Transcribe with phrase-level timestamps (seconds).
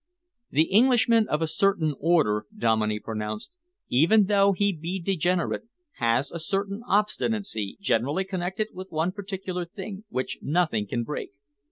[0.49, 3.51] "The Englishman of a certain order," Dominey pronounced,
[3.87, 5.65] "even though he be degenerate,
[5.97, 11.33] has a certain obstinacy, generally connected with one particular thing, which nothing can break.